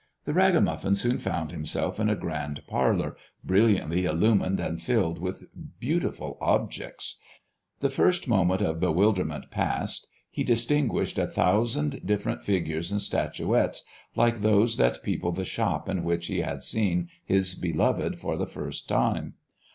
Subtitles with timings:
[0.25, 5.43] The ragamuffin soon found himself in a grand parlor brilliantly illumined and filled with
[5.79, 7.19] beautiful objects.
[7.81, 13.83] The first moment of bewilderment passed, he distinguished a thousand different figures and statuettes,
[14.15, 18.47] like those that peopled the shop in which he had seen his beloved for the
[18.47, 19.35] first time.